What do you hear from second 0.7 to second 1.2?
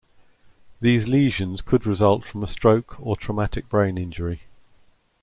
These